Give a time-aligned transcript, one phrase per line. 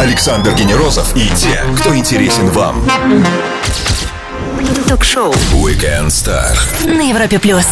[0.00, 2.84] Александр Генерозов и те, кто интересен вам.
[4.88, 6.56] Ток-шоу Weekend Star.
[6.86, 7.66] на Европе плюс.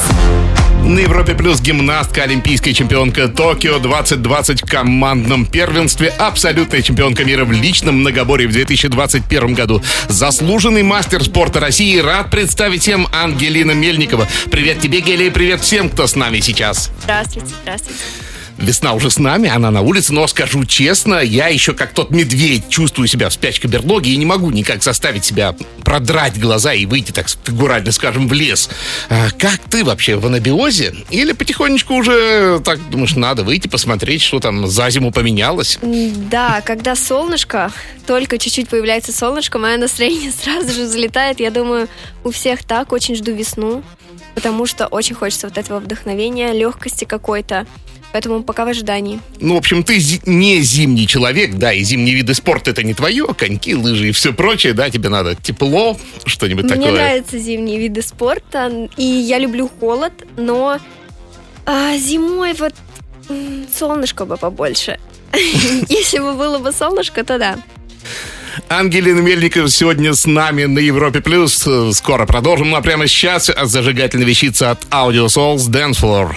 [0.85, 7.53] На Европе плюс гимнастка, олимпийская чемпионка Токио 2020 в командном первенстве, абсолютная чемпионка мира в
[7.53, 9.83] личном многоборье в 2021 году.
[10.08, 11.99] Заслуженный мастер спорта России.
[11.99, 14.29] Рад представить всем Ангелина Мельникова.
[14.51, 16.91] Привет тебе, Гелия, и привет всем, кто с нами сейчас.
[17.05, 18.01] Здравствуйте, здравствуйте.
[18.59, 22.69] Весна уже с нами, она на улице, но скажу честно, я еще как тот медведь
[22.69, 27.12] чувствую себя в спячке берлоге и не могу никак заставить себя продрать глаза и выйти,
[27.12, 28.70] так фигурально скажем, в лес.
[29.09, 30.95] А как ты вообще в анабиозе?
[31.10, 35.79] Или потихонечку уже так думаешь, надо выйти посмотреть, что там за зиму поменялось?
[35.82, 37.73] Да, когда солнышко,
[38.07, 41.41] только чуть-чуть появляется солнышко, мое настроение сразу же взлетает.
[41.41, 41.88] Я думаю,
[42.24, 43.82] у всех так, очень жду весну,
[44.34, 47.66] потому что очень хочется вот этого вдохновения, легкости какой-то.
[48.12, 49.21] Поэтому пока в ожидании.
[49.41, 52.93] Ну, в общем, ты зи- не зимний человек, да, и зимние виды спорта это не
[52.95, 56.93] твое, коньки, лыжи и все прочее, да, тебе надо тепло, что-нибудь Мне такое.
[56.93, 60.79] нравятся зимние виды спорта, и я люблю холод, но
[61.65, 62.74] а, зимой вот
[63.79, 64.98] солнышко бы побольше.
[65.88, 67.56] Если бы было бы солнышко, то да.
[68.68, 71.66] Ангелина Мельникова сегодня с нами на Европе Плюс.
[71.92, 76.36] Скоро продолжим, а прямо сейчас зажигательная вещица от Audio Souls Dance Floor.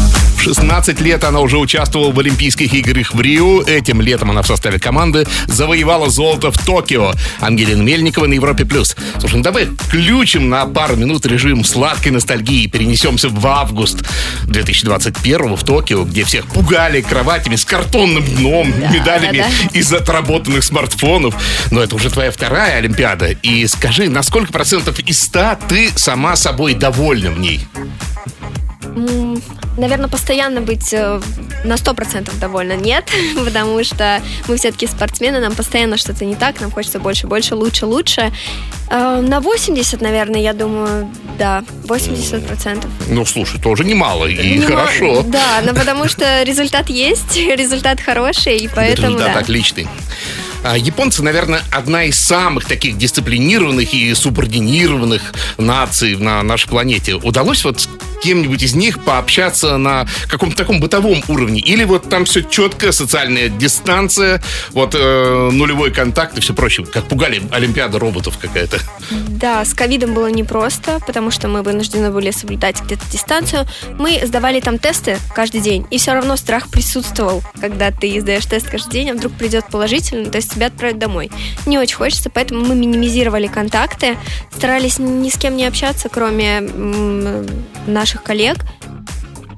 [0.41, 3.61] В 16 лет она уже участвовала в Олимпийских играх в Рио.
[3.61, 7.13] Этим летом она в составе команды завоевала золото в Токио.
[7.41, 8.95] Ангелина Мельникова на Европе Плюс.
[9.19, 14.03] Слушай, ну давай включим на пару минут режим сладкой ностальгии и перенесемся в август
[14.45, 19.79] 2021 в Токио, где всех пугали кроватями с картонным дном, медалями да, да.
[19.79, 21.35] из отработанных смартфонов.
[21.69, 23.27] Но это уже твоя вторая Олимпиада.
[23.43, 27.59] И скажи, на сколько процентов из 100 ты сама собой довольна в ней?
[29.77, 31.21] Наверное, постоянно быть э,
[31.63, 33.09] на 100% довольна нет,
[33.45, 37.85] потому что мы все-таки спортсмены, нам постоянно что-то не так, нам хочется больше, больше, лучше,
[37.85, 38.33] лучше.
[38.89, 42.85] Э, На 80, наверное, я думаю, да, 80%.
[43.09, 45.23] Ну, слушай, тоже немало и Не мо- хорошо.
[45.23, 49.39] Да, но потому что результат есть, результат хороший, и поэтому Результат да.
[49.39, 49.87] отличный.
[50.63, 57.15] А, Японцы, наверное, одна из самых таких дисциплинированных и субординированных наций на нашей планете.
[57.15, 57.87] Удалось вот
[58.21, 61.59] кем-нибудь из них пообщаться на каком-то таком бытовом уровне?
[61.59, 67.05] Или вот там все четко, социальная дистанция, вот э, нулевой контакт и все прочее, как
[67.05, 68.79] пугали Олимпиада роботов какая-то.
[69.27, 73.65] Да, с ковидом было непросто, потому что мы вынуждены были соблюдать где-то дистанцию.
[73.97, 78.69] Мы сдавали там тесты каждый день, и все равно страх присутствовал, когда ты сдаешь тест
[78.69, 81.31] каждый день, а вдруг придет положительный, то есть тебя отправят домой.
[81.65, 84.17] Не очень хочется, поэтому мы минимизировали контакты,
[84.55, 87.47] старались ни с кем не общаться, кроме м,
[88.11, 88.57] наших коллег.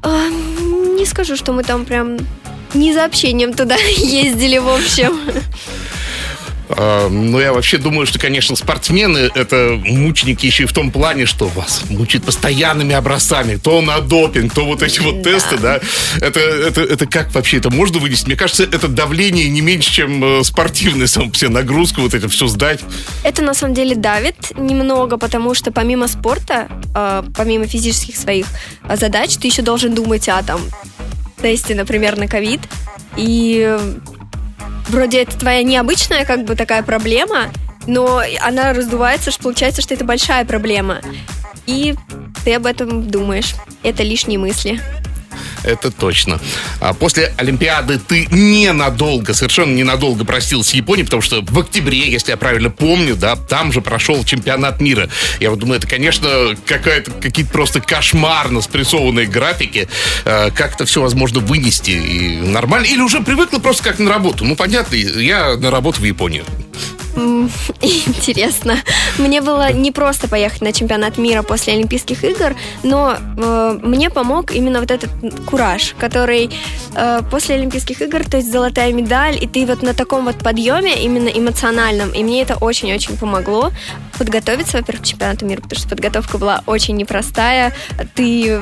[0.04, 2.18] А, Не скажу, что мы там прям
[2.74, 5.20] не за общением туда ездили, в общем.
[6.78, 11.26] А, Ну, я вообще думаю, что, конечно, спортсмены— это мученики еще и в том плане,
[11.26, 13.56] что вас мучают постоянными образцами.
[13.58, 15.32] То на допинг, то вот эти вот Да.
[15.32, 15.80] тесты, да.
[16.20, 18.26] Это, это, это как вообще это можно вынести?
[18.28, 22.28] Мне кажется, это давление не меньше, чем э, спортивная сам по себе нагрузка, вот это
[22.30, 22.80] все сдать.
[23.24, 28.46] Это на самом деле давит немного, потому что помимо спорта, э, помимо физических своих
[28.88, 30.62] э, задач, ты еще должен думать о там
[31.42, 32.62] тесте, например, на ковид.
[33.18, 33.78] И
[34.88, 37.52] вроде это твоя необычная как бы такая проблема,
[37.88, 41.02] но она раздувается, что получается, что это большая проблема.
[41.66, 41.96] И
[42.44, 43.56] ты об этом думаешь.
[43.84, 44.80] Это лишние мысли.
[45.64, 46.40] Это точно.
[46.80, 52.32] А после Олимпиады ты ненадолго, совершенно ненадолго простился с Японией, потому что в октябре, если
[52.32, 55.10] я правильно помню, да, там же прошел чемпионат мира.
[55.40, 59.88] Я вот думаю, это, конечно, какая-то, какие-то просто кошмарно спрессованные графики.
[60.26, 61.92] Э, Как это все возможно вынести?
[61.92, 62.86] И нормально?
[62.86, 64.46] Или уже привыкла просто как на работу?
[64.46, 66.46] Ну, понятно, я на работу в Японию.
[67.82, 68.78] Интересно.
[69.18, 74.52] Мне было не просто поехать на чемпионат мира после Олимпийских игр, но э, мне помог
[74.52, 75.12] именно вот этот
[75.46, 76.50] кураж, который
[76.96, 81.04] э, после Олимпийских игр, то есть золотая медаль, и ты вот на таком вот подъеме,
[81.04, 83.72] именно эмоциональном, и мне это очень-очень помогло
[84.18, 87.74] подготовиться, во-первых, к чемпионату мира, потому что подготовка была очень непростая.
[88.16, 88.60] Ты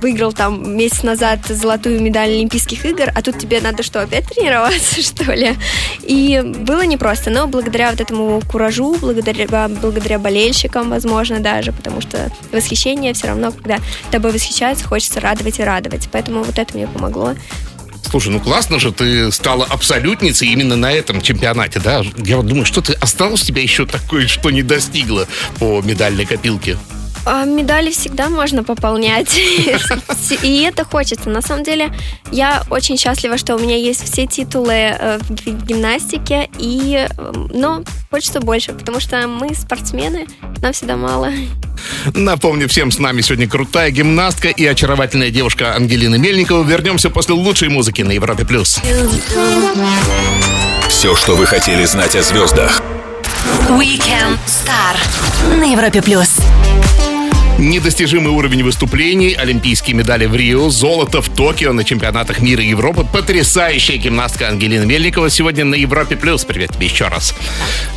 [0.00, 5.02] выиграл там месяц назад золотую медаль Олимпийских игр, а тут тебе надо что, опять тренироваться,
[5.02, 5.56] что ли?
[6.02, 12.30] И было непросто, но благодаря вот этому куражу, благодаря, благодаря болельщикам, возможно, даже, потому что
[12.52, 13.78] восхищение все равно, когда
[14.10, 16.08] тобой восхищаются, хочется радовать и радовать.
[16.12, 17.34] Поэтому вот это мне помогло.
[18.10, 22.02] Слушай, ну классно же, ты стала абсолютницей именно на этом чемпионате, да?
[22.16, 25.28] Я вот думаю, что ты осталось у тебя еще такое, что не достигла
[25.58, 26.76] по медальной копилке?
[27.32, 29.38] А медали всегда можно пополнять.
[30.42, 31.30] И это хочется.
[31.30, 31.92] На самом деле,
[32.32, 36.50] я очень счастлива, что у меня есть все титулы э, в гимнастике.
[36.58, 40.26] И, э, но хочется больше, потому что мы спортсмены,
[40.60, 41.30] нам всегда мало.
[42.14, 46.64] Напомню всем, с нами сегодня крутая гимнастка и очаровательная девушка Ангелина Мельникова.
[46.64, 48.44] Вернемся после лучшей музыки на Европе+.
[48.44, 48.80] плюс.
[50.88, 52.82] Все, что вы хотели знать о звездах.
[53.68, 54.96] Weekend Star
[55.56, 56.40] на Европе плюс.
[57.60, 63.04] Недостижимый уровень выступлений, олимпийские медали в Рио, золото в Токио на чемпионатах мира и Европы.
[63.04, 66.16] Потрясающая гимнастка Ангелина Мельникова сегодня на Европе+.
[66.16, 66.46] плюс.
[66.46, 67.34] Привет тебе еще раз.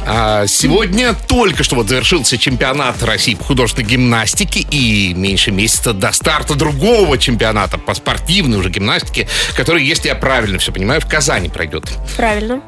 [0.05, 6.11] А, сегодня только что вот завершился чемпионат России по художественной гимнастике и меньше месяца до
[6.11, 11.47] старта другого чемпионата по спортивной уже гимнастике, который, если я правильно все понимаю, в Казани
[11.47, 11.85] пройдет.
[12.17, 12.61] Правильно.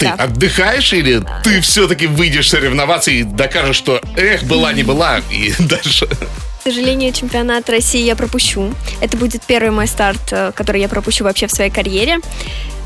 [0.00, 0.14] Ты Да.
[0.24, 6.06] отдыхаешь или ты все-таки выйдешь соревноваться и докажешь, что эх, была не была, и дальше...
[6.06, 8.74] К сожалению, чемпионат России я пропущу.
[9.00, 12.18] Это будет первый мой старт, э, который я пропущу вообще в своей карьере.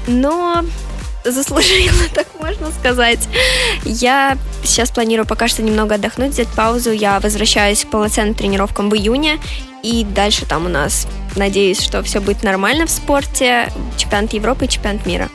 [0.07, 0.65] Но
[1.25, 3.29] заслужила, так можно сказать.
[3.85, 6.93] Я сейчас планирую пока что немного отдохнуть, взять паузу.
[6.93, 9.39] Я возвращаюсь к полноценным тренировкам в июне.
[9.83, 11.07] И дальше там у нас,
[11.37, 13.73] надеюсь, что все будет нормально в спорте.
[13.97, 15.29] Чемпионат Европы и чемпионат мира.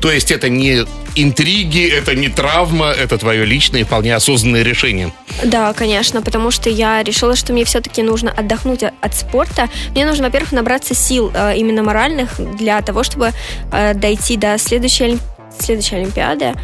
[0.00, 0.84] То есть это не
[1.16, 5.12] интриги, это не травма, это твое личное и вполне осознанное решение.
[5.44, 9.68] Да, конечно, потому что я решила, что мне все-таки нужно отдохнуть от спорта.
[9.90, 13.32] Мне нужно, во-первых, набраться сил э, именно моральных для того, чтобы
[13.72, 15.18] э, дойти до следующей,
[15.58, 16.54] следующей Олимпиады.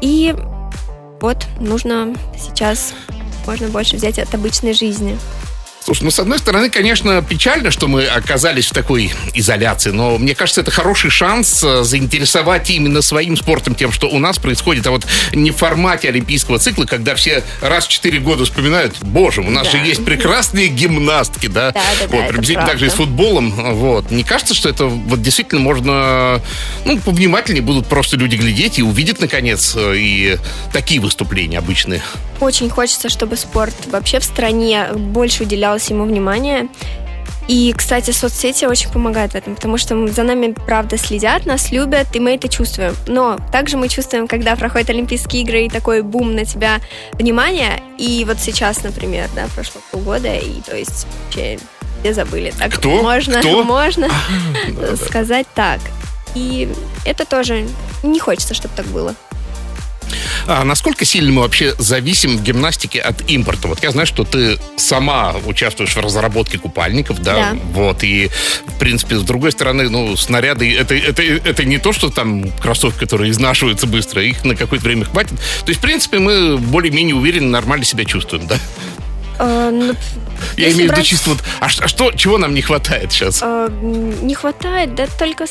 [0.00, 0.34] И
[1.20, 2.94] вот нужно сейчас
[3.46, 5.18] можно больше взять от обычной жизни.
[5.88, 10.34] Слушай, ну, с одной стороны, конечно, печально, что мы оказались в такой изоляции, но мне
[10.34, 14.90] кажется, это хороший шанс э, заинтересовать именно своим спортом тем, что у нас происходит, а
[14.90, 19.48] вот не в формате олимпийского цикла, когда все раз в 4 года вспоминают, боже, у
[19.48, 19.78] нас Да.
[19.78, 21.72] же есть прекрасные гимнастки, да?
[21.72, 24.10] Да, да, да, вот, это приблизительно так же и с футболом, вот.
[24.10, 26.42] Не кажется, что это вот действительно можно,
[26.84, 30.36] ну, повнимательнее будут просто люди глядеть и увидят, наконец, э, и
[30.70, 32.02] такие выступления обычные.
[32.40, 35.46] Очень хочется, чтобы спорт вообще в стране больше
[35.78, 36.68] уделялось ему внимания.
[37.48, 42.14] И, кстати, соцсети очень помогают в этом, потому что за нами, правда, следят, нас любят,
[42.14, 42.94] и мы это чувствуем.
[43.06, 46.80] Но также мы чувствуем, когда проходят Олимпийские игры, и такой бум на тебя
[47.12, 47.80] внимания.
[47.96, 51.58] И вот сейчас, например, да, прошло полгода, и то есть вообще
[52.02, 52.52] все забыли.
[52.58, 53.02] Так Кто?
[53.02, 53.64] Можно, Кто?
[53.64, 54.08] можно
[55.06, 55.80] сказать так.
[56.34, 56.68] И
[57.06, 57.66] это тоже
[58.02, 59.14] не хочется, чтобы так было.
[60.50, 63.68] А насколько сильно мы вообще зависим в гимнастике от импорта?
[63.68, 67.52] Вот я знаю, что ты сама участвуешь в разработке купальников, да?
[67.52, 67.58] Да.
[67.74, 68.30] Вот, и,
[68.66, 72.98] в принципе, с другой стороны, ну, снаряды, это, это, это не то, что там кроссовки,
[72.98, 75.36] которые изнашиваются быстро, их на какое-то время хватит.
[75.36, 78.56] То есть, в принципе, мы более-менее уверенно, нормально себя чувствуем, да?
[80.58, 83.40] Я если имею в виду чисто вот, а, а что, чего нам не хватает сейчас?
[83.42, 85.46] Э, Не хватает, да только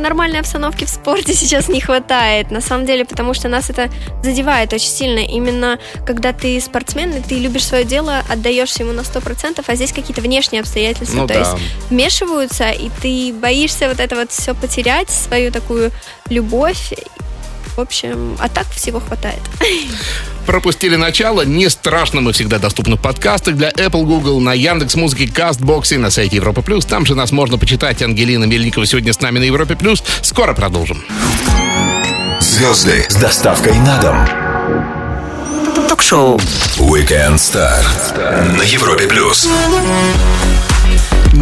[0.00, 2.50] нормальной обстановки в спорте сейчас не хватает.
[2.50, 3.90] На самом деле, потому что нас это
[4.22, 5.20] задевает очень сильно.
[5.20, 9.92] Именно когда ты спортсмен, и ты любишь свое дело, отдаешься ему на 100%, а здесь
[9.92, 11.16] какие-то внешние обстоятельства.
[11.16, 11.40] Ну то да.
[11.40, 11.52] есть
[11.90, 15.90] вмешиваются, и ты боишься вот это вот все потерять, свою такую
[16.28, 16.92] любовь.
[17.76, 19.40] В общем, а так всего хватает.
[20.46, 21.42] Пропустили начало?
[21.42, 26.10] Не страшно, мы всегда доступны в подкастах для Apple, Google, на Яндекс Музыке, Кастбоксе, на
[26.10, 26.84] сайте Европа Плюс.
[26.84, 28.02] Там же нас можно почитать.
[28.02, 30.02] Ангелина Мельникова сегодня с нами на Европе Плюс.
[30.22, 31.04] Скоро продолжим.
[32.40, 34.42] Звезды с доставкой на дом.
[35.88, 36.38] Ток-шоу.
[36.78, 37.82] Weekend Star
[38.56, 39.48] на Европе плюс.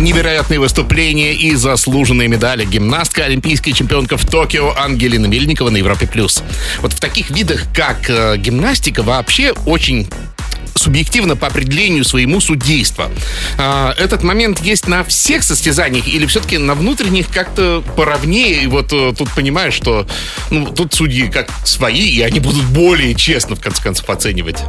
[0.01, 2.65] Невероятные выступления и заслуженные медали.
[2.65, 6.43] Гимнастка, олимпийская чемпионка в Токио Ангелина Мельникова на Европе Плюс.
[6.81, 10.09] Вот в таких видах, как э, гимнастика, вообще очень
[10.75, 13.11] субъективно по определению своему судейства.
[13.59, 18.63] А, этот момент есть на всех состязаниях или все-таки на внутренних как-то поровнее?
[18.63, 20.07] И вот э, тут понимаешь, что
[20.49, 24.65] ну, тут судьи как свои, и они будут более честно, в конце концов, оценивать.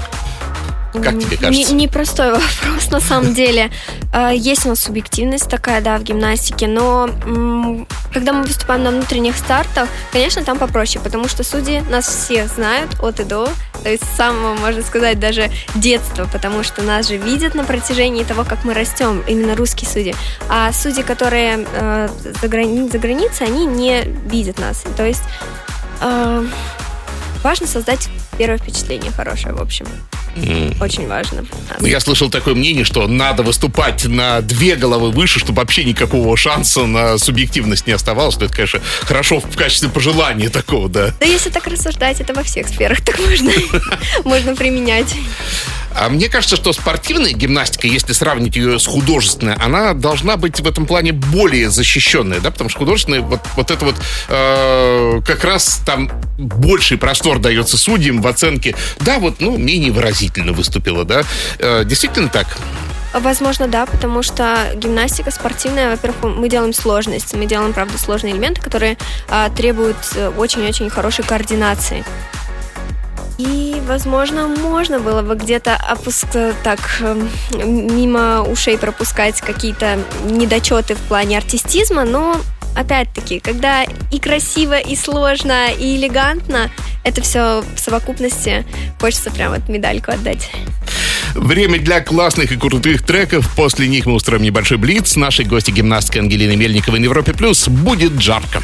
[0.94, 1.74] Как тебе кажется?
[1.74, 3.72] Не- Непростой вопрос, на самом деле.
[4.14, 7.10] Э, Есть у нас субъективность такая, да, в гимнастике, но
[8.14, 13.00] когда мы выступаем на внутренних стартах, конечно, там попроще, потому что судьи нас все знают
[13.02, 13.48] от и до,
[13.84, 18.24] то есть с самого, можно сказать, даже детства, потому что нас же видят на протяжении
[18.24, 20.16] того, как мы растем, именно русские судьи.
[20.50, 22.10] А судьи, которые э,
[22.42, 24.84] за, грани- за границей, они не видят нас.
[24.98, 25.24] То есть
[26.02, 26.46] э,
[27.44, 29.86] важно создать первое впечатление хорошее, в общем.
[30.80, 31.46] Очень важно.
[31.80, 36.36] Ну, Я слышал такое мнение, что надо выступать на две головы выше, чтобы вообще никакого
[36.38, 38.36] шанса на субъективность не оставалось.
[38.36, 41.14] Что это, конечно, хорошо в качестве пожелания такого, да.
[41.20, 43.52] Да если так рассуждать, это во всех сферах так можно,
[44.24, 45.14] можно применять.
[45.96, 50.68] А мне кажется, что спортивная гимнастика, если сравнить ее с художественной, она должна быть в
[50.68, 53.96] этом плане более защищенная, да, потому что художественная вот, вот это вот
[54.30, 60.54] э, как раз там больший простор дается судьям в оценке, да, вот, ну, менее выразительно
[60.54, 61.24] выступила, да.
[61.60, 62.48] Э, действительно так?
[63.14, 68.62] Возможно, да, потому что гимнастика спортивная, во-первых, мы делаем сложность, мы делаем, правда, сложные элементы,
[68.62, 72.06] которые а, требуют э, очень-очень хорошей координации.
[73.38, 76.28] И, возможно, можно было бы где-то опуск...
[76.64, 77.30] так эм,
[77.96, 82.36] мимо ушей пропускать какие-то недочеты в плане артистизма, но
[82.76, 86.70] опять-таки, когда и красиво, и сложно, и элегантно,
[87.04, 88.66] это все в совокупности
[89.00, 90.50] хочется прям вот медальку отдать.
[91.34, 93.50] Время для классных и крутых треков.
[93.56, 95.16] После них мы устроим небольшой блиц.
[95.16, 98.62] Нашей гости гимнастки Ангелины Мельниковой на Европе Плюс будет жарко.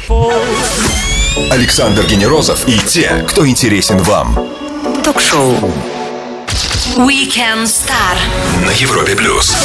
[1.50, 4.57] Александр Генерозов и те, кто интересен вам.
[5.08, 5.54] Ток-шоу
[6.98, 8.14] Weekend Star
[8.62, 9.56] На Европе Плюс.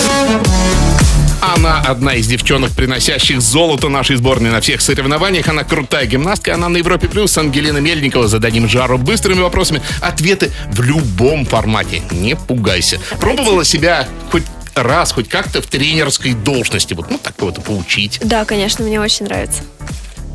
[1.42, 5.50] Она одна из девчонок, приносящих золото нашей сборной на всех соревнованиях.
[5.50, 6.54] Она крутая гимнастка.
[6.54, 7.38] Она на Европе Плюс.
[7.38, 8.30] Ангелина Мельникова.
[8.30, 9.82] Зададим жару быстрыми вопросами.
[10.00, 12.04] Ответы в любом формате.
[12.12, 13.02] Не пугайся.
[13.20, 14.44] Пробовала себя хоть
[14.76, 16.94] раз, хоть как-то в тренерской должности.
[16.94, 18.22] Вот, ну, так кого-то поучить.
[18.24, 19.64] Да, конечно, мне очень нравится.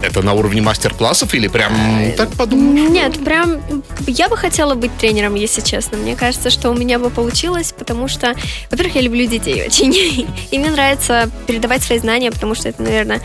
[0.03, 1.73] Это на уровне мастер-классов или прям
[2.17, 2.91] так подумаешь?
[2.91, 3.61] Нет, прям
[4.07, 5.99] я бы хотела быть тренером, если честно.
[5.99, 8.35] Мне кажется, что у меня бы получилось, потому что,
[8.71, 9.93] во-первых, я люблю детей очень.
[10.51, 13.21] И мне нравится передавать свои знания, потому что это, наверное,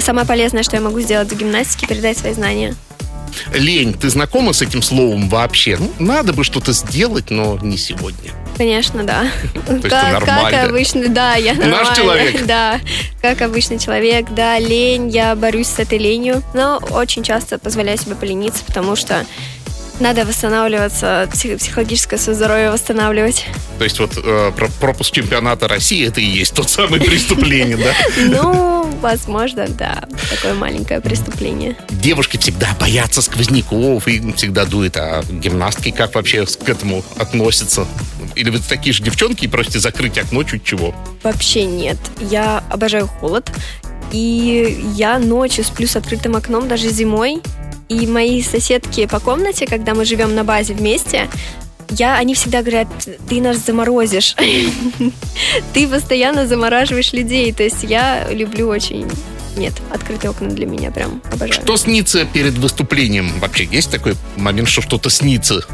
[0.00, 2.74] самое полезное, что я могу сделать в гимнастике, передать свои знания.
[3.54, 5.76] Лень, ты знакома с этим словом вообще?
[5.78, 8.32] Ну, надо бы что-то сделать, но не сегодня.
[8.56, 9.26] Конечно, да.
[9.66, 10.50] То есть ты Как, нормально.
[10.50, 11.96] как обычно, да, я Наш нормально.
[11.96, 12.44] человек.
[12.46, 12.80] Да,
[13.22, 18.14] как обычный человек, да, лень, я борюсь с этой ленью, но очень часто позволяю себе
[18.16, 19.24] полениться, потому что
[20.00, 23.46] надо восстанавливаться, псих- психологическое свое здоровье восстанавливать.
[23.78, 27.92] То есть вот э, про- пропуск чемпионата России это и есть тот самый преступление, да?
[28.26, 31.76] Ну, возможно, да, такое маленькое преступление.
[31.90, 37.86] Девушки всегда боятся сквозняков и всегда дует, а гимнастки как вообще к этому относятся?
[38.36, 40.94] Или вы такие же девчонки и просите закрыть окно чуть чего?
[41.22, 41.98] Вообще нет.
[42.20, 43.50] Я обожаю холод.
[44.12, 47.40] И я ночью сплю с открытым окном, даже зимой.
[47.90, 51.28] И мои соседки по комнате, когда мы живем на базе вместе,
[51.88, 52.86] я, они всегда говорят,
[53.28, 54.36] ты нас заморозишь.
[55.74, 57.52] Ты постоянно замораживаешь людей.
[57.52, 59.10] То есть я люблю очень...
[59.56, 61.52] Нет, открытые окна для меня прям обожаю.
[61.62, 63.38] Что снится перед выступлением?
[63.40, 65.64] Вообще есть такой момент, что что-то снится?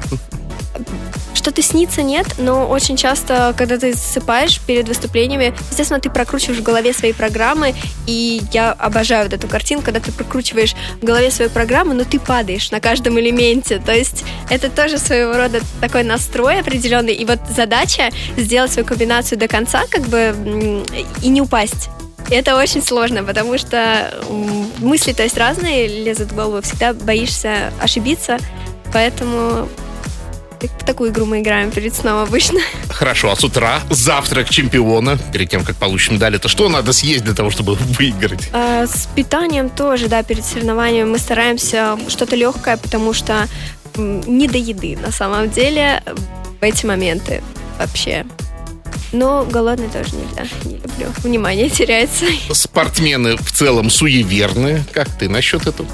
[1.34, 6.62] Что-то снится нет, но очень часто, когда ты засыпаешь перед выступлениями, естественно, ты прокручиваешь в
[6.64, 7.74] голове свои программы,
[8.06, 12.18] и я обожаю вот эту картину, когда ты прокручиваешь в голове свою программу, но ты
[12.18, 13.78] падаешь на каждом элементе.
[13.78, 19.38] То есть это тоже своего рода такой настрой определенный, и вот задача сделать свою комбинацию
[19.38, 20.84] до конца, как бы,
[21.22, 21.90] и не упасть.
[22.30, 24.12] Это очень сложно, потому что
[24.78, 28.38] мысли, то есть разные лезут в голову, всегда боишься ошибиться,
[28.92, 29.68] поэтому
[30.60, 32.60] в такую игру мы играем перед сном обычно.
[32.88, 37.24] Хорошо, а с утра завтрак чемпиона, перед тем, как получим медаль, это что надо съесть
[37.24, 38.48] для того, чтобы выиграть?
[38.52, 43.46] А, с питанием тоже, да, перед соревнованиями мы стараемся что-то легкое, потому что
[43.96, 46.02] не до еды на самом деле
[46.60, 47.42] в эти моменты
[47.78, 48.26] вообще.
[49.16, 51.06] Но голодный тоже нельзя, не люблю.
[51.22, 52.26] Внимание теряется.
[52.52, 54.84] Спортсмены в целом суеверны.
[54.92, 55.88] Как ты насчет этого?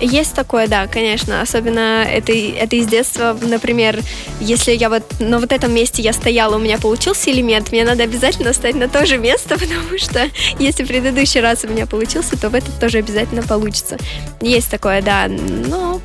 [0.00, 1.40] Есть такое, да, конечно.
[1.40, 3.36] Особенно это, это из детства.
[3.42, 3.98] Например,
[4.40, 8.04] если я вот на вот этом месте я стояла, у меня получился элемент, мне надо
[8.04, 10.30] обязательно стать на то же место, потому что
[10.60, 13.98] если в предыдущий раз у меня получился, то в этот тоже обязательно получится.
[14.40, 15.26] Есть такое, да.
[15.26, 16.00] Но,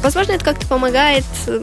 [0.00, 1.60] возможно, это как-то помогает э,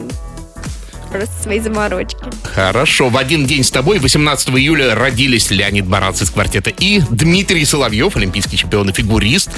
[1.10, 2.18] просто свои заморочки.
[2.54, 3.08] Хорошо.
[3.08, 8.16] В один день с тобой, 18 июля, родились Леонид Баранц из квартета и Дмитрий Соловьев,
[8.16, 9.50] олимпийский чемпион и фигурист.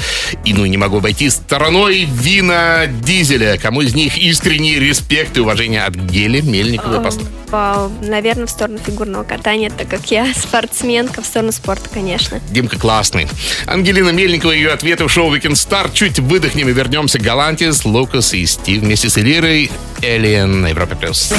[0.44, 3.58] И ну и не могу обойти стороной Вина Дизеля.
[3.58, 7.02] Кому из них искренний респект и уважение от Гели Мельниковой.
[7.02, 7.26] Поставь.
[7.52, 12.40] Вау, наверное, в сторону фигурного катания, так как я спортсменка, в сторону спорта, конечно.
[12.50, 13.28] Димка классный.
[13.66, 15.90] Ангелина Мельникова и ее ответы в шоу Weekend Star.
[15.92, 19.70] Чуть выдохнем и вернемся к Галантис, Лукас и Стив вместе с Элирой.
[20.02, 20.96] Элиен на Европе+.
[20.96, 21.32] плюс.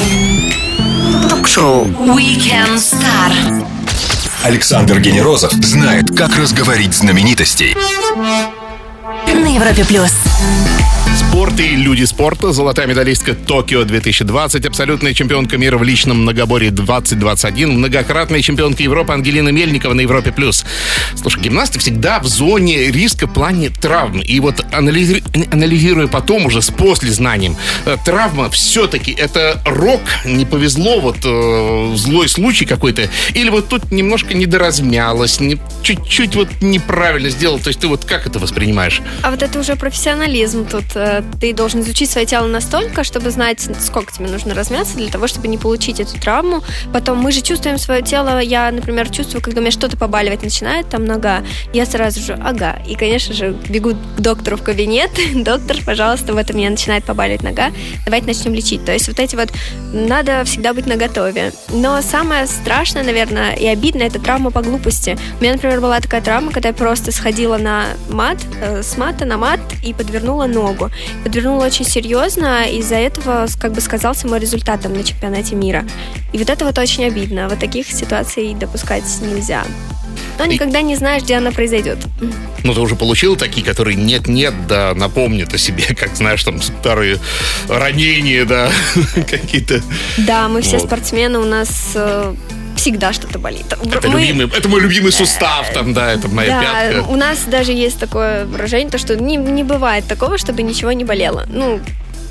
[1.29, 3.67] Ток-шоу Weekend Star
[4.43, 7.75] Александр Генерозов знает, как разговорить знаменитостей.
[9.27, 10.13] на Европе Плюс.
[11.33, 12.51] Спорт и люди спорта.
[12.51, 19.49] Золотая медалистка Токио 2020, абсолютная чемпионка мира в личном многоборье 2021, многократная чемпионка Европы Ангелина
[19.49, 20.31] Мельникова на Европе+.
[20.31, 20.63] плюс.
[21.15, 24.19] Слушай, гимнасты всегда в зоне риска в плане травм.
[24.19, 25.23] И вот анализи...
[25.51, 31.93] анализируя потом уже с после знанием, э, травма все-таки это рок, не повезло, вот э,
[31.95, 37.57] злой случай какой-то, или вот тут немножко недоразмялась, не, чуть-чуть вот неправильно сделал.
[37.57, 39.01] То есть ты вот как это воспринимаешь?
[39.23, 40.85] А вот это уже профессионализм тут.
[40.93, 45.27] Э, ты должен изучить свое тело настолько, чтобы знать, сколько тебе нужно размяться для того,
[45.27, 46.63] чтобы не получить эту травму.
[46.93, 48.39] Потом мы же чувствуем свое тело.
[48.39, 52.81] Я, например, чувствую, когда у меня что-то побаливать начинает, там нога, я сразу же, ага.
[52.87, 55.11] И, конечно же, бегу к доктору в кабинет.
[55.35, 57.71] Доктор, пожалуйста, в этом меня начинает побаливать нога.
[58.05, 58.85] Давайте начнем лечить.
[58.85, 59.49] То есть вот эти вот,
[59.91, 61.51] надо всегда быть наготове.
[61.69, 65.17] Но самое страшное, наверное, и обидное, это травма по глупости.
[65.39, 69.25] У меня, например, была такая травма, когда я просто сходила на мат, э, с мата
[69.25, 70.89] на мат и подвернула ногу.
[71.23, 75.85] Подвернула очень серьезно, из-за этого как бы сказался мой результат там на чемпионате мира.
[76.33, 77.47] И вот это вот очень обидно.
[77.47, 79.63] Вот таких ситуаций допускать нельзя.
[80.37, 81.99] Но никогда не знаешь, где она произойдет.
[82.63, 87.19] Ну, ты уже получил такие, которые нет-нет, да, напомнят о себе, как, знаешь, там старые
[87.67, 88.69] ранения, да,
[89.15, 89.81] какие-то.
[90.17, 90.87] Да, мы все вот.
[90.87, 92.35] спортсмены, у нас э,
[92.83, 93.65] всегда что-то болит.
[93.71, 94.19] Это, мы...
[94.19, 97.09] любимый, это мой любимый сустав, там, да, это моя да, пятка.
[97.09, 101.05] У нас даже есть такое выражение, то, что не, не бывает такого, чтобы ничего не
[101.05, 101.45] болело.
[101.47, 101.79] Ну,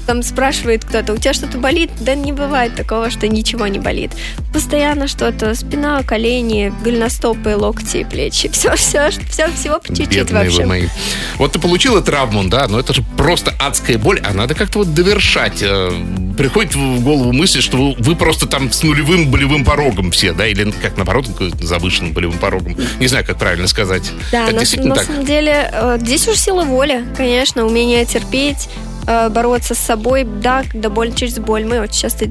[0.07, 1.91] там спрашивает кто-то, у тебя что-то болит?
[2.01, 4.11] Да не бывает такого, что ничего не болит.
[4.53, 8.51] Постоянно что-то, спина, колени, голеностопы, локти, плечи.
[8.51, 10.67] Все, все, все, всего по чуть-чуть вообще.
[10.67, 10.89] Мои.
[11.37, 14.93] Вот ты получила травму, да, но это же просто адская боль, а надо как-то вот
[14.93, 15.63] довершать.
[15.63, 15.91] Э,
[16.33, 20.47] приходит в голову мысль, что вы, вы просто там с нулевым болевым порогом все, да,
[20.47, 21.27] или как наоборот,
[21.61, 22.77] завышенным болевым порогом.
[22.99, 24.11] Не знаю, как правильно сказать.
[24.31, 25.05] Да, это на, на так.
[25.05, 28.69] самом деле, э, здесь уж сила воли, конечно, умение терпеть,
[29.07, 31.65] э, бороться с собой, да, когда боль через боль.
[31.65, 32.27] Мы очень часто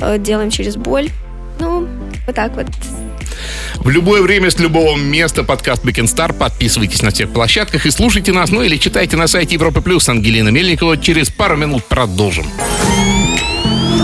[0.00, 1.10] э, делаем через боль.
[1.58, 1.88] Ну,
[2.26, 2.66] вот так вот.
[3.76, 6.32] В любое время, с любого места подкаст Weekend Star.
[6.32, 10.48] Подписывайтесь на всех площадках и слушайте нас, ну или читайте на сайте Европы Плюс Ангелина
[10.48, 10.96] Мельникова.
[10.96, 12.46] Через пару минут продолжим.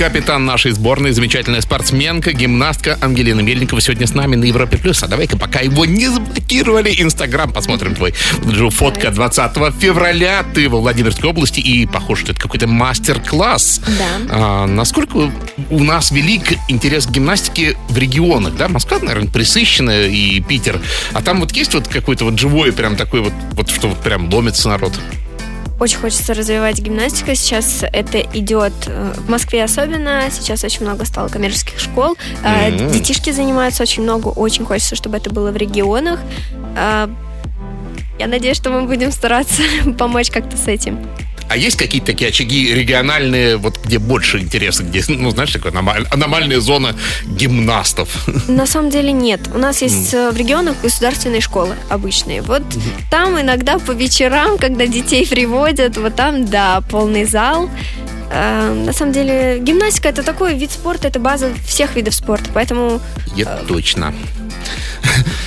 [0.00, 4.78] капитан нашей сборной, замечательная спортсменка, гимнастка Ангелина Мельникова сегодня с нами на Европе+.
[4.78, 5.02] Плюс.
[5.02, 8.12] А давай-ка, пока его не заблокировали, Инстаграм посмотрим твой.
[8.70, 10.42] Фотка 20 февраля.
[10.54, 13.82] Ты во Владимирской области, и похоже, что это какой-то мастер-класс.
[13.86, 14.04] Да.
[14.30, 15.30] А, насколько
[15.68, 18.68] у нас велик интерес к гимнастике в регионах, да?
[18.68, 20.80] Москва, наверное, присыщенная, и Питер.
[21.12, 24.32] А там вот есть вот какой-то вот живой прям такой вот, вот что вот прям
[24.32, 24.98] ломится народ?
[25.80, 27.34] Очень хочется развивать гимнастику.
[27.34, 30.24] Сейчас это идет э, в Москве особенно.
[30.30, 32.18] Сейчас очень много стало коммерческих школ.
[32.44, 32.92] Mm-hmm.
[32.92, 34.28] Детишки занимаются очень много.
[34.28, 36.20] Очень хочется, чтобы это было в регионах.
[36.76, 37.08] Э,
[38.18, 39.62] я надеюсь, что мы будем стараться
[39.98, 40.98] помочь как-то с этим.
[41.50, 46.06] А есть какие-то такие очаги региональные, вот где больше интереса, где, ну, знаешь, такая аномаль,
[46.12, 46.94] аномальная зона
[47.26, 48.28] гимнастов?
[48.46, 49.40] На самом деле нет.
[49.52, 50.30] У нас есть mm.
[50.30, 52.42] в регионах государственные школы обычные.
[52.42, 53.02] Вот mm-hmm.
[53.10, 57.68] там иногда по вечерам, когда детей приводят, вот там, да, полный зал.
[58.30, 63.00] Э, на самом деле, гимнастика это такой вид спорта, это база всех видов спорта, поэтому...
[63.34, 64.14] Я э, точно.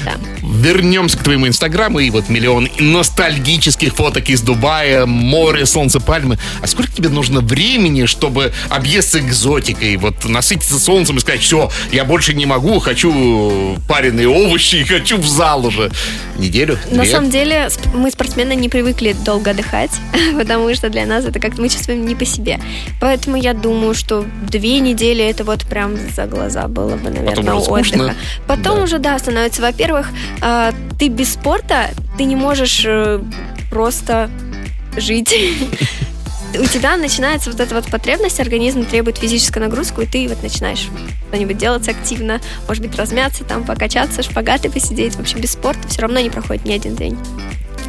[0.04, 0.16] Да.
[0.64, 6.40] Вернемся к твоему инстаграму и вот миллион ностальгических фоток из Дубая, море, солнце, пальмы.
[6.62, 12.06] А сколько тебе нужно времени, чтобы объесться экзотикой, вот насытиться солнцем и сказать, все, я
[12.06, 15.92] больше не могу, хочу пареные овощи и хочу в зал уже.
[16.38, 16.80] Неделю?
[16.88, 16.98] Две?
[16.98, 19.92] На самом деле мы спортсмены не привыкли долго отдыхать,
[20.38, 22.62] потому что для нас это как-то мы чувствуем не по себе.
[23.02, 27.74] Поэтому я думаю, что две недели это вот прям за глаза было бы, наверное, Потом
[27.74, 28.16] отдыха.
[28.48, 28.84] Потом да.
[28.84, 30.08] уже, да, становится, во-первых,
[30.54, 33.22] э, ты без спорта, ты не можешь э,
[33.70, 34.30] просто
[34.98, 35.34] жить.
[36.60, 40.88] У тебя начинается вот эта вот потребность, организм требует физическую нагрузку, и ты вот начинаешь
[41.30, 45.16] что-нибудь делать активно, может быть, размяться, там, покачаться, шпагаты посидеть.
[45.16, 47.18] В общем, без спорта все равно не проходит ни один день.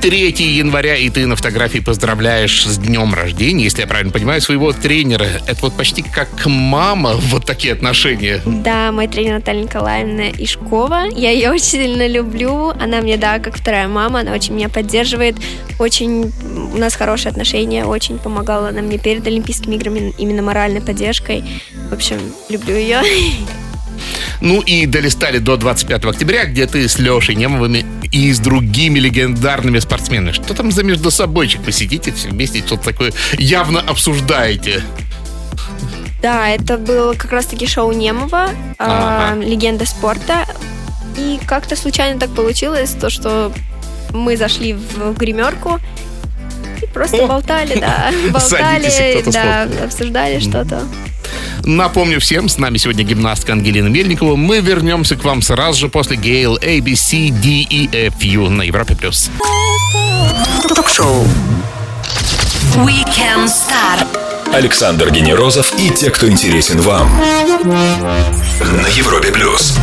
[0.04, 4.70] 3 января, и ты на фотографии поздравляешь с днем рождения, если я правильно понимаю, своего
[4.74, 5.24] тренера.
[5.46, 8.42] Это вот почти как мама, вот такие отношения.
[8.44, 11.06] Да, мой тренер Наталья Николаевна Ишкова.
[11.16, 12.74] Я ее очень сильно люблю.
[12.78, 15.36] Она мне, да, как вторая мама, она очень меня поддерживает.
[15.78, 16.30] Очень
[16.74, 21.42] у нас хорошие отношения, очень помогала она мне перед Олимпийскими играми именно моральной поддержкой.
[21.88, 22.18] В общем,
[22.50, 23.00] люблю ее.
[24.42, 29.80] Ну и долистали до 25 октября, где ты с Лешей Немовыми и с другими легендарными
[29.80, 30.30] спортсменами.
[30.30, 31.60] Что там за между собойчик?
[31.62, 34.82] Посидите все вместе, что-то такое явно обсуждаете.
[36.22, 39.42] Да, это было как раз-таки шоу Немова, Ага.
[39.44, 40.46] легенда спорта.
[41.18, 43.52] И как-то случайно так получилось, то, что
[44.10, 45.80] мы зашли в гримерку
[46.80, 47.26] и просто О!
[47.26, 48.12] болтали, да.
[48.30, 50.82] Болтали, да, обсуждали что-то.
[51.64, 54.36] Напомню всем, с нами сегодня гимнастка Ангелина Мельникова.
[54.36, 58.50] Мы вернемся к вам сразу же после Гейл A, B, C, D, E, F, U
[58.50, 58.94] на Европе+.
[58.94, 59.30] плюс.
[60.68, 61.26] Ток-шоу.
[62.76, 64.06] Weekend Star.
[64.52, 67.10] Александр Генерозов и те, кто интересен вам.
[67.64, 69.74] На Европе плюс.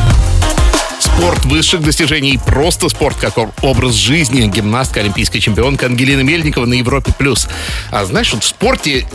[1.00, 4.46] Спорт высших достижений, просто спорт как об- образ жизни.
[4.48, 7.12] Гимнастка, олимпийская чемпионка Ангелина Мельникова на Европе+.
[7.18, 7.48] плюс.
[7.92, 9.06] А знаешь, вот в спорте,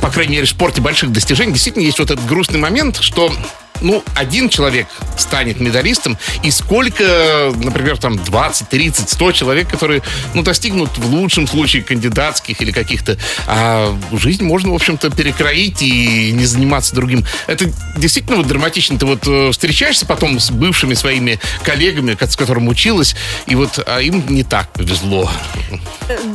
[0.00, 3.32] по крайней мере, в спорте больших достижений, действительно есть вот этот грустный момент, что
[3.80, 4.86] ну, один человек
[5.16, 10.02] станет медалистом, и сколько, например, там 20, 30, 100 человек, которые,
[10.34, 16.32] ну, достигнут в лучшем случае кандидатских или каких-то, а жизнь можно, в общем-то, перекроить и
[16.32, 17.24] не заниматься другим.
[17.46, 18.98] Это действительно вот драматично.
[18.98, 23.14] Ты вот э, встречаешься потом с бывшими своими коллегами, ко- с которыми училась,
[23.46, 25.30] и вот а им не так повезло.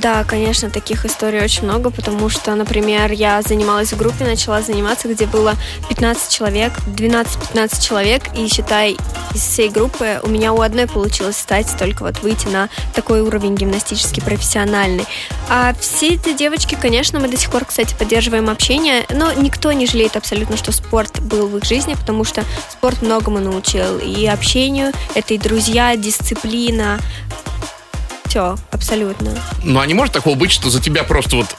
[0.01, 5.07] Да, конечно, таких историй очень много, потому что, например, я занималась в группе, начала заниматься,
[5.07, 5.55] где было
[5.89, 6.73] 15 человек,
[7.37, 8.97] 12-15 человек, и считай,
[9.33, 13.55] из всей группы у меня у одной получилось стать только вот выйти на такой уровень
[13.55, 15.05] гимнастический профессиональный.
[15.49, 19.87] А все эти девочки, конечно, мы до сих пор, кстати, поддерживаем общение, но никто не
[19.87, 23.97] жалеет абсолютно, что спорт был в их жизни, потому что спорт многому научил.
[23.97, 26.99] И общению, это и друзья, дисциплина,
[28.33, 29.29] все, абсолютно.
[29.63, 31.55] Ну, а не может такого быть, что за тебя просто вот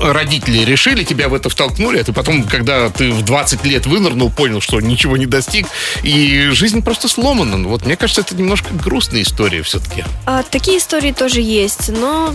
[0.00, 4.30] родители решили, тебя в это втолкнули, а ты потом, когда ты в 20 лет вынырнул,
[4.30, 5.66] понял, что ничего не достиг,
[6.02, 7.58] и жизнь просто сломана.
[7.58, 10.02] Ну, Вот мне кажется, это немножко грустная история все-таки.
[10.24, 12.34] А, такие истории тоже есть, но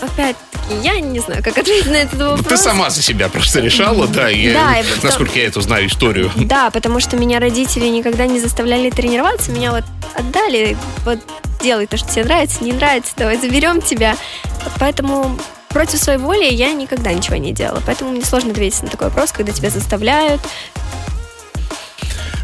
[0.00, 2.46] опять-таки я не знаю, как ответить на этот вопрос.
[2.46, 6.30] Ты сама за себя просто решала, да, и, Да, вот насколько я эту знаю историю.
[6.36, 9.84] Да, потому что меня родители никогда не заставляли тренироваться, меня вот
[10.14, 11.18] отдали, вот
[11.60, 14.16] делай то, что тебе нравится, не нравится, давай заберем тебя.
[14.78, 15.38] Поэтому
[15.68, 17.82] против своей воли я никогда ничего не делала.
[17.84, 20.40] Поэтому мне сложно ответить на такой вопрос, когда тебя заставляют.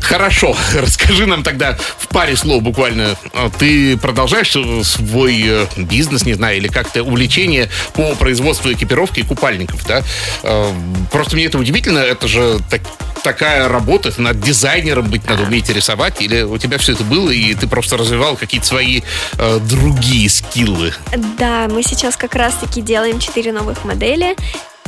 [0.00, 3.16] Хорошо, расскажи нам тогда в паре слов буквально.
[3.32, 4.52] а, Ты продолжаешь
[4.86, 10.02] свой э, бизнес, не знаю, или как-то увлечение по производству экипировки и купальников, да?
[10.42, 10.72] Э,
[11.10, 12.82] Просто мне это удивительно, это же так-
[13.22, 17.30] такая работа, это надо дизайнером быть, надо уметь рисовать, или у тебя все это было,
[17.30, 19.02] и ты просто развивал какие-то свои
[19.38, 20.92] э, другие скиллы?
[21.38, 24.36] Да, мы сейчас как раз-таки делаем 4 новых модели,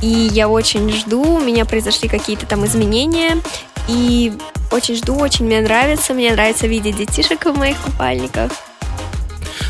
[0.05, 3.39] и я очень жду, у меня произошли какие-то там изменения,
[3.89, 4.35] и
[4.71, 8.53] очень жду, очень мне нравится, мне нравится видеть детишек в моих купальниках.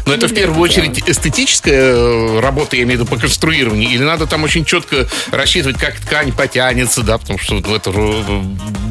[0.07, 4.03] Но это в первую очередь эстетическая э, работа, я имею в виду по конструированию, или
[4.03, 8.43] надо там очень четко рассчитывать, как ткань потянется, да, потому что ну, это э,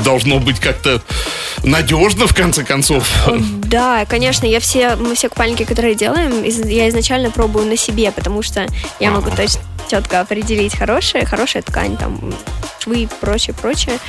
[0.03, 1.01] должно быть как-то
[1.63, 3.09] надежно в конце концов.
[3.63, 8.43] Да, конечно, я все, мы все купальники, которые делаем, я изначально пробую на себе, потому
[8.43, 8.67] что
[8.99, 12.33] я могу точно четко определить хорошая, хорошая ткань, там,
[12.79, 13.99] швы и прочее, прочее.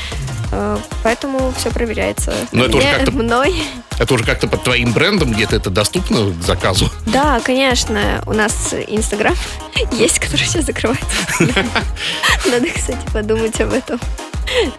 [0.53, 2.33] Э, Поэтому все проверяется.
[2.53, 3.55] Но это уже как-то- мной.
[3.99, 6.91] Это уже как-то под твоим брендом где-то это доступно к заказу.
[7.07, 9.37] Да, конечно, у нас Инстаграм
[9.93, 11.07] есть, который сейчас закрывается.
[11.41, 14.01] Надо, кстати, подумать об этом.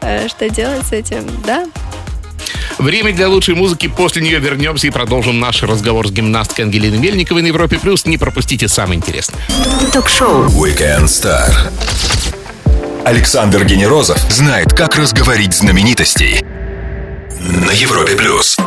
[0.01, 1.65] Э, Что делать с этим, да?
[2.77, 3.87] Время для лучшей музыки.
[3.87, 7.77] После нее вернемся и продолжим наш разговор с гимнасткой Ангелиной Мельниковой на Европе+.
[7.79, 8.05] плюс.
[8.05, 9.39] Не пропустите самое интересное.
[9.93, 10.45] Ток-шоу.
[10.47, 11.49] Weekend Star.
[13.05, 16.43] Александр Генерозов знает, как разговорить знаменитостей.
[17.39, 18.57] На Европе плюс.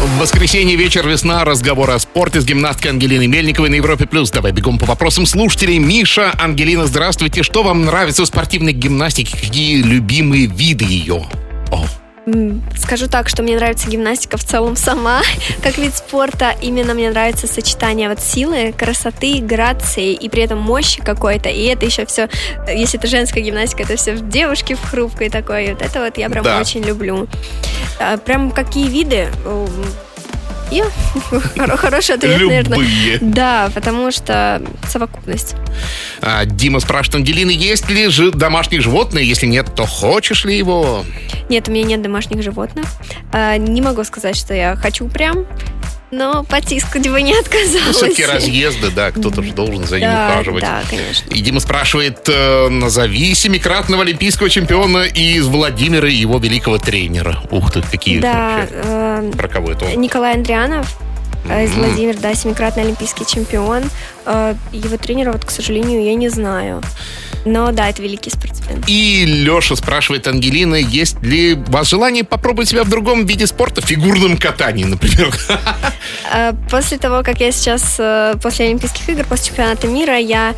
[0.00, 1.44] В воскресенье вечер весна.
[1.44, 4.06] Разговор о спорте с гимнасткой Ангелиной Мельниковой на Европе+.
[4.06, 4.30] плюс.
[4.30, 5.78] Давай бегом по вопросам слушателей.
[5.78, 7.42] Миша, Ангелина, здравствуйте.
[7.42, 9.36] Что вам нравится в спортивной гимнастике?
[9.36, 11.26] Какие любимые виды ее?
[11.72, 11.84] О,
[12.76, 15.22] Скажу так, что мне нравится гимнастика в целом сама,
[15.62, 16.54] как вид спорта.
[16.60, 21.48] Именно мне нравится сочетание вот силы, красоты, грации и при этом мощи какой-то.
[21.48, 22.28] И это еще все,
[22.68, 25.72] если это женская гимнастика, это все в девушке в хрупкой такой.
[25.72, 26.60] Вот это вот я прям Да.
[26.60, 27.26] очень люблю.
[28.00, 29.28] А, Прям какие виды?
[30.70, 32.78] Хоро- хороший ответ, наверное.
[32.78, 33.18] Любые.
[33.20, 35.54] Да, потому что совокупность.
[36.20, 39.26] А, Дима спрашивает, Ангелина, есть ли же домашние животные?
[39.26, 41.04] Если нет, то хочешь ли его?
[41.48, 42.86] Нет, у меня нет домашних животных.
[43.32, 45.46] А, Не могу сказать, что я хочу прям,
[46.10, 47.96] но потискать бы не отказалась.
[47.96, 50.62] Все-таки разъезды, да, кто-то же должен за ним Да, ухаживать.
[50.62, 51.30] да, конечно.
[51.34, 57.38] И Дима спрашивает, э, назови семикратного олимпийского чемпиона из Владимира и его великого тренера.
[57.50, 58.74] Ух ты, какие Да, вообще.
[58.74, 60.00] э, Про кого это он?
[60.00, 60.98] Николай Андрианов
[61.48, 61.82] э, из Мгм.
[61.84, 63.84] Владимира, да, семикратный олимпийский чемпион.
[64.26, 66.82] Э, Его тренера, вот, к сожалению, я не знаю.
[67.52, 68.82] Но да, это великий спортсмен.
[68.86, 73.80] И Леша спрашивает Ангелины, есть ли у вас желание попробовать себя в другом виде спорта,
[73.80, 75.34] фигурном катании, например?
[76.30, 80.54] Э, После того, как я сейчас, э, после Олимпийских игр, после чемпионата мира, я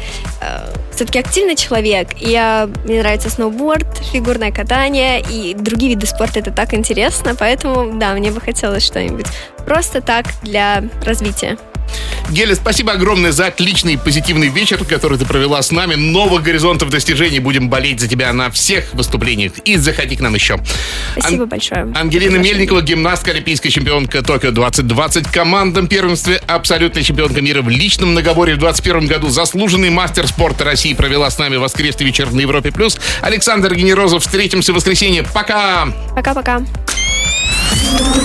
[0.93, 2.09] все-таки активный человек.
[2.19, 6.41] Я, мне нравится сноуборд, фигурное катание и другие виды спорта.
[6.41, 7.35] Это так интересно.
[7.39, 9.27] Поэтому, да, мне бы хотелось что-нибудь
[9.65, 11.57] просто так для развития.
[12.31, 15.95] Геля, спасибо огромное за отличный позитивный вечер, который ты провела с нами.
[15.97, 17.41] Новых горизонтов достижений.
[17.41, 19.59] Будем болеть за тебя на всех выступлениях.
[19.65, 20.61] И заходи к нам еще.
[21.19, 21.93] Спасибо большое.
[21.95, 28.55] Ангелина Мельникова, гимнастка, олимпийская чемпионка Токио 2020, командном первенстве, абсолютная чемпионка мира в личном многоборе
[28.55, 32.71] в 2021 году, заслуженный мастер спорта России провела с нами воскресный вечер на Европе+.
[32.71, 32.99] плюс.
[33.23, 34.23] Александр Генерозов.
[34.23, 35.25] Встретимся в воскресенье.
[35.35, 35.89] Пока!
[36.15, 36.63] Пока-пока.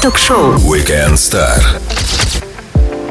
[0.02, 0.56] Ток-шоу.
[0.58, 1.62] Weekend Star.